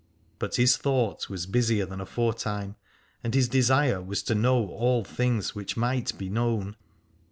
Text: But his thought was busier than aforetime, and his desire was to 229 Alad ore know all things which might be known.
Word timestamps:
But 0.39 0.55
his 0.55 0.77
thought 0.77 1.29
was 1.29 1.45
busier 1.45 1.85
than 1.85 2.01
aforetime, 2.01 2.75
and 3.23 3.35
his 3.35 3.47
desire 3.47 4.01
was 4.01 4.23
to 4.23 4.33
229 4.33 4.51
Alad 4.51 4.67
ore 4.67 4.73
know 4.73 4.75
all 4.75 5.03
things 5.03 5.53
which 5.53 5.77
might 5.77 6.17
be 6.17 6.27
known. 6.27 6.75